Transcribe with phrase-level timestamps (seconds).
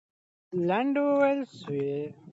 [0.67, 1.97] لنډۍ وویل سوې.